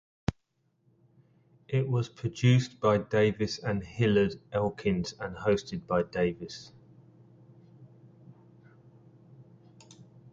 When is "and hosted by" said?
5.19-6.01